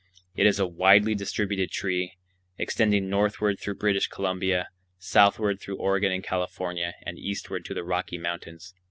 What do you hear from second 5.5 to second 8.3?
through Oregon and California, and eastward to the Rocky